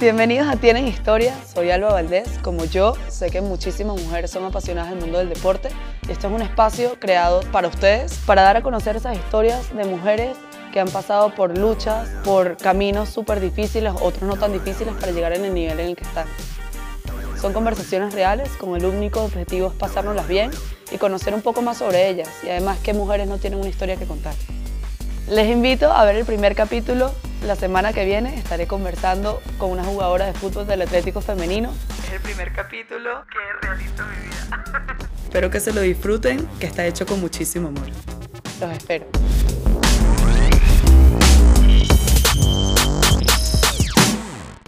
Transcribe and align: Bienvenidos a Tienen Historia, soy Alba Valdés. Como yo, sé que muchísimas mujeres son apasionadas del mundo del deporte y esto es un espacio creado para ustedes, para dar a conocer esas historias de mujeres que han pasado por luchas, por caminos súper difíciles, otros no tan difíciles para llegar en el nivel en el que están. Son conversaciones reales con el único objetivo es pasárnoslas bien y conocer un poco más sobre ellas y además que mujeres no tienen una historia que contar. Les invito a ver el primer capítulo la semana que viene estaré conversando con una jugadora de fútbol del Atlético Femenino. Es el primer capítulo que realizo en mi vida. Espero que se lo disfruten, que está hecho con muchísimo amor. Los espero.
Bienvenidos 0.00 0.48
a 0.48 0.56
Tienen 0.56 0.88
Historia, 0.88 1.36
soy 1.44 1.70
Alba 1.70 1.92
Valdés. 1.92 2.26
Como 2.42 2.64
yo, 2.64 2.94
sé 3.10 3.28
que 3.28 3.42
muchísimas 3.42 4.00
mujeres 4.00 4.30
son 4.30 4.46
apasionadas 4.46 4.88
del 4.88 4.98
mundo 4.98 5.18
del 5.18 5.28
deporte 5.28 5.68
y 6.08 6.12
esto 6.12 6.28
es 6.28 6.32
un 6.32 6.40
espacio 6.40 6.96
creado 6.98 7.40
para 7.52 7.68
ustedes, 7.68 8.18
para 8.24 8.40
dar 8.40 8.56
a 8.56 8.62
conocer 8.62 8.96
esas 8.96 9.14
historias 9.14 9.76
de 9.76 9.84
mujeres 9.84 10.38
que 10.72 10.80
han 10.80 10.88
pasado 10.88 11.34
por 11.34 11.58
luchas, 11.58 12.08
por 12.24 12.56
caminos 12.56 13.10
súper 13.10 13.40
difíciles, 13.40 13.92
otros 14.00 14.22
no 14.22 14.36
tan 14.36 14.54
difíciles 14.54 14.94
para 14.94 15.12
llegar 15.12 15.34
en 15.34 15.44
el 15.44 15.52
nivel 15.52 15.78
en 15.78 15.88
el 15.90 15.96
que 15.96 16.04
están. 16.04 16.26
Son 17.38 17.52
conversaciones 17.52 18.14
reales 18.14 18.48
con 18.52 18.74
el 18.76 18.86
único 18.86 19.22
objetivo 19.22 19.66
es 19.68 19.74
pasárnoslas 19.74 20.26
bien 20.26 20.50
y 20.90 20.96
conocer 20.96 21.34
un 21.34 21.42
poco 21.42 21.60
más 21.60 21.76
sobre 21.76 22.08
ellas 22.08 22.30
y 22.42 22.48
además 22.48 22.78
que 22.78 22.94
mujeres 22.94 23.28
no 23.28 23.36
tienen 23.36 23.60
una 23.60 23.68
historia 23.68 23.96
que 23.96 24.06
contar. 24.06 24.32
Les 25.28 25.50
invito 25.50 25.92
a 25.92 26.06
ver 26.06 26.16
el 26.16 26.24
primer 26.24 26.54
capítulo 26.54 27.12
la 27.46 27.56
semana 27.56 27.92
que 27.92 28.04
viene 28.04 28.34
estaré 28.36 28.66
conversando 28.66 29.42
con 29.58 29.70
una 29.70 29.84
jugadora 29.84 30.26
de 30.26 30.34
fútbol 30.34 30.66
del 30.66 30.82
Atlético 30.82 31.20
Femenino. 31.20 31.72
Es 32.06 32.12
el 32.12 32.20
primer 32.20 32.52
capítulo 32.52 33.24
que 33.30 33.66
realizo 33.66 34.02
en 34.02 34.10
mi 34.10 34.28
vida. 34.28 34.64
Espero 35.24 35.50
que 35.50 35.60
se 35.60 35.72
lo 35.72 35.80
disfruten, 35.80 36.46
que 36.58 36.66
está 36.66 36.84
hecho 36.86 37.06
con 37.06 37.20
muchísimo 37.20 37.68
amor. 37.68 37.86
Los 38.60 38.72
espero. 38.72 39.06